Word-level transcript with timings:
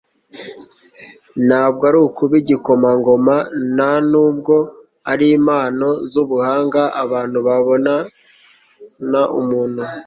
ntabwo 1.47 1.81
ari 1.89 1.99
ukuba 2.07 2.33
igikomangoma, 2.41 3.35
nta 3.75 3.91
nubwo 4.09 4.55
ari 5.11 5.25
impano 5.37 5.87
z'ubuhanga 6.11 6.81
abantu 7.03 7.37
babonana 7.47 9.21
umuntu. 9.39 9.81